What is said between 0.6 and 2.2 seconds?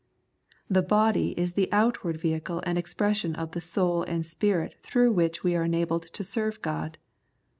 The body is the outward